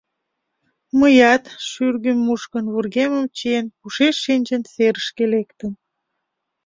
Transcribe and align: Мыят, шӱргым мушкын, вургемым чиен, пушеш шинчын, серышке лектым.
Мыят, 0.99 1.43
шӱргым 1.69 2.17
мушкын, 2.25 2.65
вургемым 2.73 3.25
чиен, 3.37 3.65
пушеш 3.79 4.15
шинчын, 4.25 4.61
серышке 4.73 5.23
лектым. 5.33 5.73